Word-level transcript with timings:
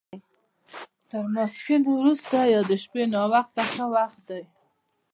تر 1.09 1.23
ماسپښین 1.33 1.81
وروسته 1.87 2.35
یا 2.53 2.61
د 2.69 2.71
شپې 2.83 3.03
ناوخته 3.13 3.61
ښه 3.71 3.85
وخت 3.95 4.19
دی. 4.29 4.43